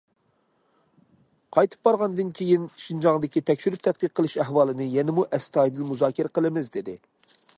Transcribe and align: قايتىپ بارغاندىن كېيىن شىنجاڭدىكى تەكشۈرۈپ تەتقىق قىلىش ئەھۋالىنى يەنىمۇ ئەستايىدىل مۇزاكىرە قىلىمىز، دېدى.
قايتىپ 1.57 1.89
بارغاندىن 1.89 2.31
كېيىن 2.39 2.63
شىنجاڭدىكى 2.85 3.43
تەكشۈرۈپ 3.51 3.85
تەتقىق 3.89 4.17
قىلىش 4.21 4.35
ئەھۋالىنى 4.45 4.89
يەنىمۇ 4.97 5.29
ئەستايىدىل 5.39 5.89
مۇزاكىرە 5.93 6.35
قىلىمىز، 6.39 6.75
دېدى. 6.79 6.99